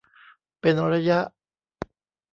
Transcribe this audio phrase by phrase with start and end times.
[0.59, 1.19] เป็นระยะ